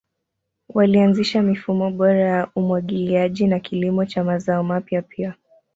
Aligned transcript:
Walianzisha 0.69 1.41
mifumo 1.41 1.91
bora 1.91 2.19
ya 2.19 2.47
umwagiliaji 2.55 3.47
na 3.47 3.59
kilimo 3.59 4.05
cha 4.05 4.23
mazao 4.23 4.63
mapya 4.63 5.01
pia. 5.01 5.33